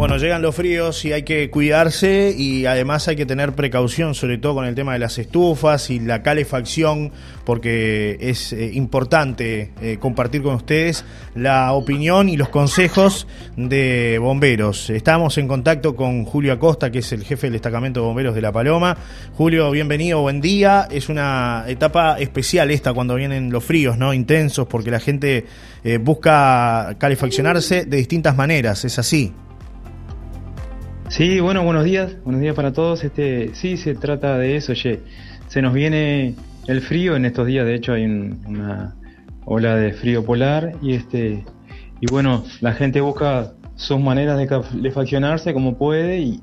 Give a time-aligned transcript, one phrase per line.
[0.00, 4.38] Bueno, llegan los fríos y hay que cuidarse y además hay que tener precaución, sobre
[4.38, 7.12] todo con el tema de las estufas y la calefacción,
[7.44, 13.26] porque es eh, importante eh, compartir con ustedes la opinión y los consejos
[13.58, 14.88] de bomberos.
[14.88, 18.40] Estamos en contacto con Julio Acosta, que es el jefe del destacamento de bomberos de
[18.40, 18.96] La Paloma.
[19.34, 20.88] Julio, bienvenido, buen día.
[20.90, 24.14] Es una etapa especial esta cuando vienen los fríos, ¿no?
[24.14, 25.44] Intensos, porque la gente
[25.84, 29.34] eh, busca calefaccionarse de distintas maneras, ¿es así?
[31.10, 33.02] Sí, bueno, buenos días, buenos días para todos.
[33.02, 35.00] Este, sí, se trata de eso, oye.
[35.48, 36.36] Se nos viene
[36.68, 38.94] el frío en estos días, de hecho hay una
[39.44, 41.44] ola de frío polar y este
[42.00, 46.40] y bueno, la gente busca sus maneras de calefaccionarse como puede y,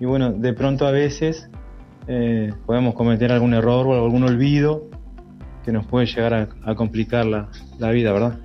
[0.00, 1.50] bueno, de pronto a veces
[2.08, 4.88] eh, podemos cometer algún error o algún olvido
[5.66, 8.38] que nos puede llegar a, complicar la, vida, ¿verdad?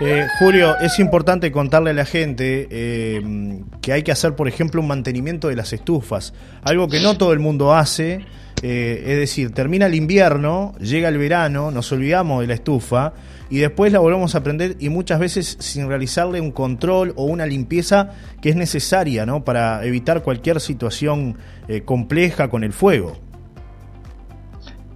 [0.00, 4.80] Eh, Julio, es importante contarle a la gente eh, que hay que hacer, por ejemplo,
[4.80, 6.32] un mantenimiento de las estufas,
[6.62, 8.24] algo que no todo el mundo hace.
[8.62, 13.12] Eh, es decir, termina el invierno, llega el verano, nos olvidamos de la estufa
[13.50, 17.44] y después la volvemos a prender y muchas veces sin realizarle un control o una
[17.44, 19.44] limpieza que es necesaria ¿no?
[19.44, 21.36] para evitar cualquier situación
[21.84, 23.18] compleja con el fuego.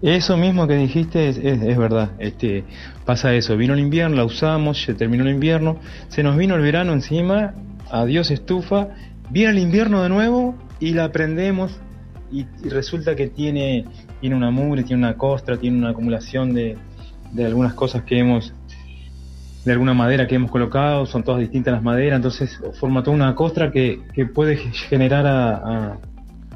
[0.07, 2.13] Eso mismo que dijiste es, verdad.
[2.21, 2.63] Este,
[3.05, 3.57] pasa eso.
[3.57, 7.55] Vino el invierno, la usamos, se terminó el invierno, se nos vino el verano encima,
[7.91, 8.87] adiós estufa,
[9.31, 11.81] viene el invierno de nuevo y la prendemos
[12.31, 13.85] y, resulta que tiene,
[14.21, 16.79] tiene una mugre, tiene una costra, tiene una acumulación de,
[17.33, 18.55] de algunas cosas que hemos
[19.65, 23.35] de alguna madera que hemos colocado, son todas distintas las maderas, entonces forma toda una
[23.35, 25.99] costra que, que puede generar a, a,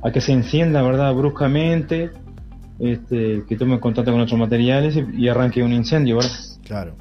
[0.04, 2.12] a, que se encienda, ¿verdad?, bruscamente
[2.80, 6.30] este, que tome contacto con otros materiales y, arranque un incendio, ¿verdad?
[6.64, 6.96] Claro.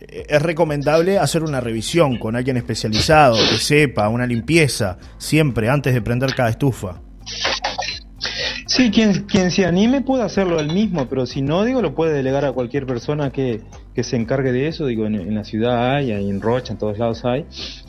[0.00, 5.92] Eh, es recomendable hacer una revisión con alguien especializado, que sepa, una limpieza, siempre, antes
[5.92, 7.02] de prender cada estufa.
[8.66, 12.12] Sí, quien, quien se anime puede hacerlo él mismo, pero si no, digo, lo puede
[12.12, 13.60] delegar a cualquier persona que,
[13.94, 14.86] que se encargue de eso.
[14.86, 17.44] Digo, en, la ciudad hay, en Rocha, en todos lados hay.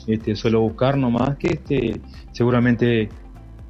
[0.06, 2.00] Este, solo buscar nomás que este,
[2.32, 3.08] seguramente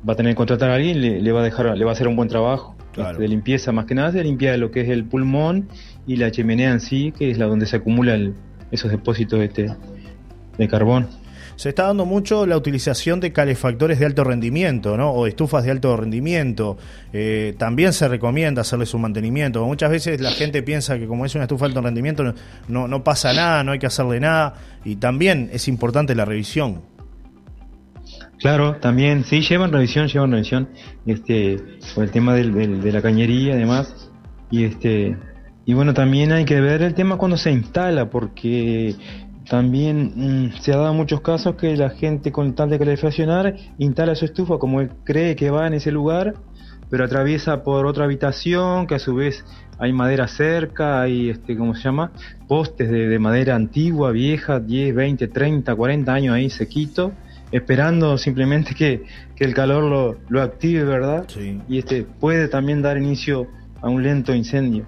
[0.08, 1.94] va a tener que contratar a alguien, le, le va a dejar, le va a
[1.94, 4.88] hacer un buen trabajo de limpieza más que nada, de limpieza de lo que es
[4.88, 5.68] el pulmón
[6.06, 8.34] y la chimenea en sí, que es la donde se acumulan
[8.70, 9.70] esos depósitos este,
[10.58, 11.08] de carbón.
[11.60, 15.10] Se está dando mucho la utilización de calefactores de alto rendimiento, ¿no?
[15.10, 16.78] O estufas de alto rendimiento.
[17.12, 19.62] Eh, también se recomienda hacerle su mantenimiento.
[19.66, 22.34] Muchas veces la gente piensa que como es una estufa de alto rendimiento
[22.68, 24.54] no, no pasa nada, no hay que hacerle nada.
[24.86, 26.80] Y también es importante la revisión.
[28.40, 30.70] Claro, también, sí, llevan revisión, llevan revisión,
[31.04, 31.58] este,
[31.94, 34.10] por el tema del, de la cañería además,
[34.50, 35.14] y este,
[35.66, 38.94] y bueno, también hay que ver el tema cuando se instala, porque
[39.46, 44.14] también mm, se ha dado muchos casos que la gente con tal de calefaccionar instala
[44.14, 46.32] su estufa como él cree que va en ese lugar,
[46.88, 49.44] pero atraviesa por otra habitación, que a su vez
[49.78, 52.10] hay madera cerca, hay, este, ¿cómo se llama?
[52.48, 57.12] Postes de, de madera antigua, vieja, 10, 20, 30, 40 años ahí sequito
[57.52, 59.02] esperando simplemente que,
[59.38, 61.24] el calor lo, lo, active, ¿verdad?
[61.28, 61.58] Sí.
[61.66, 63.48] Y este puede también dar inicio
[63.80, 64.84] a un lento incendio.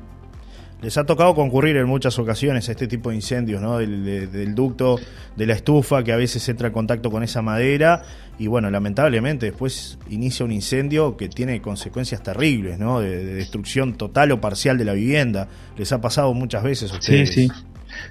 [0.82, 3.78] Les ha tocado concurrir en muchas ocasiones a este tipo de incendios, ¿no?
[3.78, 4.98] Del, ducto,
[5.36, 8.02] de la estufa, que a veces entra en contacto con esa madera
[8.36, 12.98] y bueno, lamentablemente después inicia un incendio que tiene consecuencias terribles, ¿no?
[12.98, 15.48] De, de destrucción total o parcial de la vivienda.
[15.76, 17.32] Les ha pasado muchas veces a ustedes.
[17.32, 17.52] Sí, sí.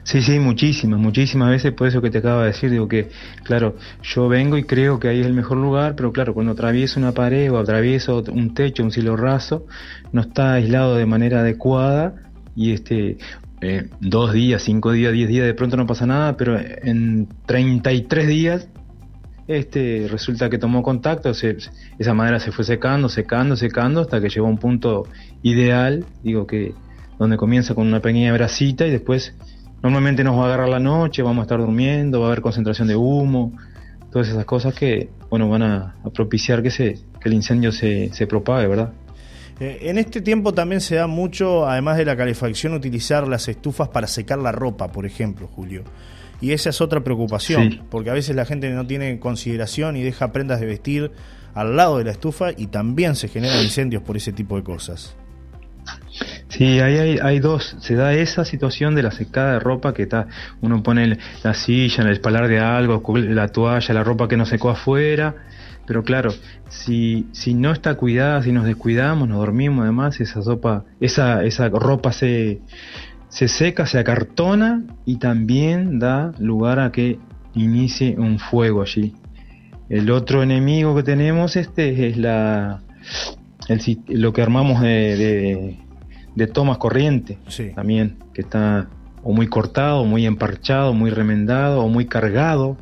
[0.03, 3.09] Sí, sí, muchísimas, muchísimas veces, por eso que te acabo de decir, digo que,
[3.43, 6.99] claro, yo vengo y creo que ahí es el mejor lugar, pero claro, cuando atravieso
[6.99, 9.65] una pared o atravieso un techo, un cielo raso,
[10.11, 12.15] no está aislado de manera adecuada
[12.55, 13.17] y este,
[13.61, 18.27] eh, dos días, cinco días, diez días, de pronto no pasa nada, pero en 33
[18.27, 18.67] días
[19.47, 24.47] este, resulta que tomó contacto, esa madera se fue secando, secando, secando, hasta que llegó
[24.47, 25.07] a un punto
[25.43, 26.73] ideal, digo que
[27.19, 29.35] donde comienza con una pequeña bracita y después
[29.83, 32.87] Normalmente nos va a agarrar la noche, vamos a estar durmiendo, va a haber concentración
[32.87, 33.53] de humo,
[34.11, 38.27] todas esas cosas que bueno van a, propiciar que, se, que el incendio se, se
[38.27, 38.91] propague, ¿verdad?
[39.59, 43.89] Eh, en este tiempo también se da mucho, además de la calefacción, utilizar las estufas
[43.89, 45.83] para secar la ropa, por ejemplo, Julio.
[46.41, 50.31] Y esa es otra preocupación, porque a veces la gente no tiene consideración y deja
[50.31, 51.11] prendas de vestir
[51.53, 55.15] al lado de la estufa y también se generan incendios por ese tipo de cosas.
[56.51, 57.77] Sí, ahí hay, hay, dos.
[57.79, 60.27] Se da esa situación de la secada de ropa que está,
[60.59, 64.45] uno pone la silla en el espalar de algo, la toalla, la ropa que no
[64.45, 65.33] secó afuera.
[65.87, 66.33] Pero claro,
[66.67, 71.69] si, si no está cuidada, si nos descuidamos, nos dormimos además, esa sopa, esa, esa
[71.69, 72.59] ropa se,
[73.29, 77.17] se seca, se acartona y también da lugar a que
[77.55, 79.15] inicie un fuego allí.
[79.87, 82.81] el otro enemigo que tenemos este es la
[84.07, 85.79] lo que armamos de, de,
[86.47, 87.37] tomas corriente
[87.75, 88.87] también, que está
[89.23, 92.77] o muy cortado, muy emparchado, muy remendado o muy cargado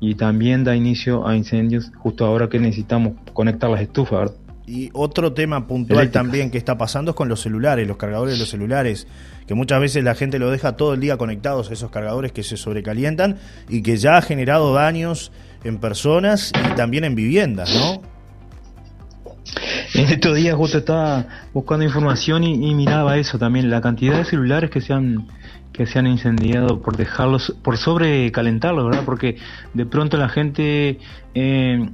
[0.00, 4.32] y también da inicio a incendios justo ahora que necesitamos conectar las estufas.
[4.66, 8.38] Y otro tema puntual también que está pasando es con los celulares, los cargadores de
[8.38, 9.06] los celulares,
[9.46, 12.42] que muchas veces la gente lo deja todo el día conectados a esos cargadores que
[12.42, 13.38] se sobrecalientan
[13.68, 15.32] y que ya ha generado daños
[15.64, 18.02] en personas y también en viviendas, ¿no?
[19.94, 24.70] En estos días justo estaba buscando información y, miraba eso también, la cantidad de celulares
[24.70, 25.26] que se han
[25.72, 29.02] que se han incendiado por dejarlos, por sobrecalentarlos, ¿verdad?
[29.04, 29.36] Porque
[29.74, 30.98] de pronto la gente
[31.34, 31.90] eh,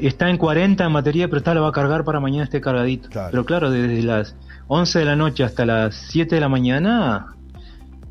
[0.00, 3.08] está, en 40 en batería, pero está la va a cargar para mañana esté cargadito.
[3.30, 4.36] Pero claro, desde las
[4.68, 7.34] 11 de la noche hasta las 7 de la mañana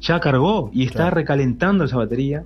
[0.01, 2.43] ya cargó y está recalentando esa batería,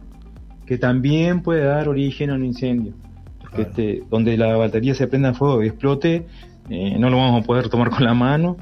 [0.68, 2.94] que también puede dar origen a un incendio.
[3.58, 6.26] Este, donde la batería se prenda fuego y explote,
[6.70, 8.58] eh, no lo vamos a poder tomar con la mano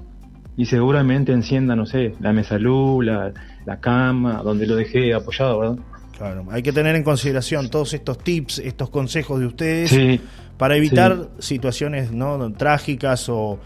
[0.56, 3.34] y seguramente encienda, no sé, la mesa luz, la,
[3.66, 5.78] la cama, donde lo dejé apoyado, ¿verdad?
[6.18, 10.19] Claro, hay que tener en consideración todos estos tips, estos consejos de ustedes
[10.57, 13.60] para evitar situaciones no trágicas o,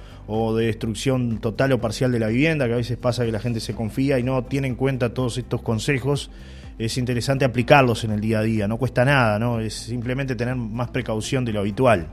[0.56, 3.60] de destrucción total o parcial de la vivienda, que a veces pasa que la gente
[3.60, 6.32] se confía y no tiene en cuenta todos estos consejos.
[6.78, 9.60] Es interesante aplicarlos en el día a día, no cuesta nada, ¿no?
[9.60, 12.08] Es simplemente tener más precaución de lo habitual.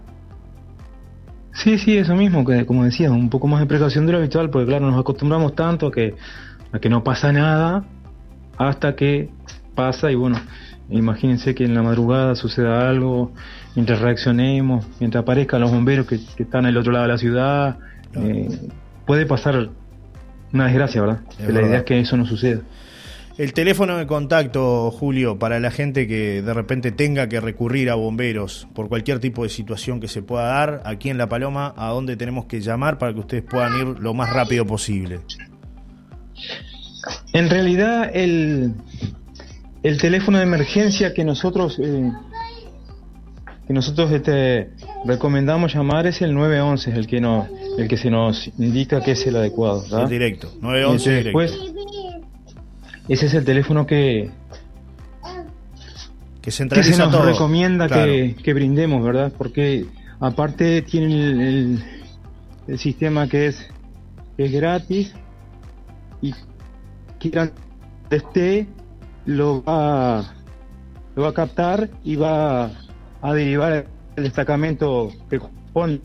[1.53, 4.51] Sí, sí, eso mismo, que como decía, un poco más de precaución de lo habitual,
[4.51, 6.15] porque claro, nos acostumbramos tanto a que,
[6.73, 7.85] a que no pasa nada
[8.57, 9.31] hasta que
[9.75, 10.39] pasa y bueno,
[10.89, 13.33] imagínense que en la madrugada suceda algo,
[13.75, 17.79] mientras reaccionemos, mientras aparezcan los bomberos que, están al otro lado de la ciudad,
[18.15, 18.49] eh,
[19.07, 19.71] puede pasar
[20.53, 21.21] una desgracia, ¿verdad?
[21.49, 22.61] la idea es que eso no suceda.
[23.37, 27.97] El teléfono de contacto, Julio, para la gente que de repente tenga que recurrir a
[27.97, 31.89] bomberos por cualquier tipo de situación que se pueda dar, aquí en La Paloma, ¿a
[31.89, 35.19] dónde tenemos que llamar para que ustedes puedan ir lo más rápido posible?
[37.33, 38.75] En realidad, el,
[39.83, 42.13] el teléfono de emergencia que nosotros eh,
[43.67, 44.71] que nosotros este,
[45.07, 47.49] recomendamos llamar es el 911, el que no,
[47.79, 50.03] el que se nos indica que es el adecuado.
[50.03, 51.74] El directo, 911 Después,
[53.09, 54.31] ese es el teléfono que
[56.41, 59.33] que se, nos recomienda que, brindemos, ¿verdad?
[59.37, 59.87] Porque
[60.21, 61.85] aparte tienen el,
[62.69, 63.67] el, sistema que es,
[64.37, 65.15] es gratis
[66.21, 66.35] y
[67.19, 67.53] quieran
[68.11, 68.67] esté
[69.25, 70.35] lo va,
[71.17, 72.71] lo va a captar y va
[73.23, 73.87] a derivar
[74.17, 75.41] el destacamento que
[75.73, 76.01] pone.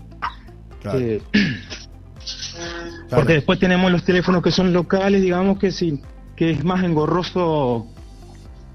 [0.94, 1.22] Eh,
[3.10, 6.02] porque después tenemos los teléfonos que son locales, digamos que sí,
[6.40, 7.86] que es más engorroso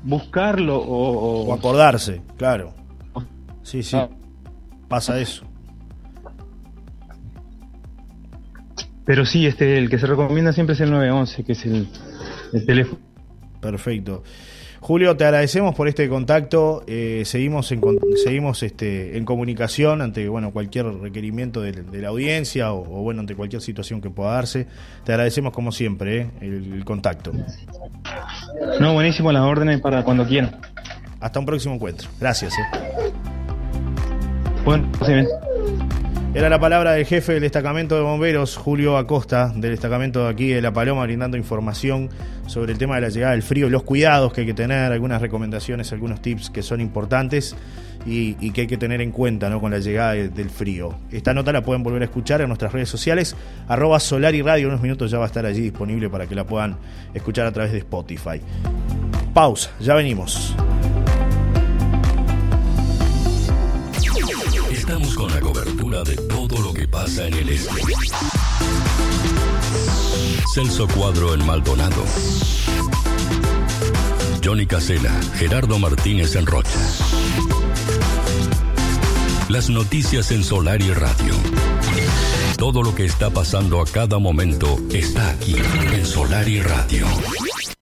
[0.03, 2.75] buscarlo o, o acordarse, claro.
[3.63, 4.11] Sí, sí, ah.
[4.87, 5.47] pasa eso.
[9.07, 11.89] Pero sí, este, el que se recomienda siempre es el 911, que es el,
[12.53, 13.01] el teléfono
[13.63, 14.23] Perfecto.
[14.87, 16.85] Julio, te agradecemos por este contacto.
[16.87, 17.81] Eh, seguimos en,
[18.23, 23.63] seguimos este, en comunicación ante bueno cualquier requerimiento de, la audiencia o, bueno ante cualquier
[23.63, 24.67] situación que pueda darse.
[25.05, 27.33] Te agradecemos como siempre eh, el, contacto.
[28.79, 30.55] No, buenísimo las órdenes para cuando quieran.
[31.19, 32.11] Hasta un próximo encuentro.
[32.21, 32.53] Gracias.
[32.53, 33.11] Eh.
[34.67, 35.27] Bueno, bien.
[36.34, 40.48] Era la palabra del jefe del destacamento de bomberos, Julio Acosta, del destacamento de aquí
[40.48, 42.10] de La Paloma, brindando información
[42.48, 45.22] sobre el tema de la llegada del frío, los cuidados que hay que tener, algunas
[45.22, 47.55] recomendaciones, algunos tips que son importantes
[48.05, 50.98] y, que hay que tener en cuenta con la llegada del frío.
[51.12, 53.36] Esta nota la pueden volver a escuchar en nuestras redes sociales,
[53.69, 56.43] arroba Solar y Radio, unos minutos ya va a estar allí disponible para que la
[56.43, 56.76] puedan
[57.14, 58.41] escuchar a través de Spotify.
[59.32, 60.56] Pausa, ya venimos.
[64.72, 65.41] Estamos con la
[65.94, 67.82] cobertura de todo lo que pasa en el este.
[70.53, 72.05] Celso Cuadro en Maldonado.
[74.43, 76.70] Johnny Casela, Gerardo Martínez en Rocha.
[79.48, 81.34] Las noticias en Solar y Radio.
[82.56, 85.56] Todo lo que está pasando a cada momento está aquí
[85.93, 87.06] en Solar y Radio.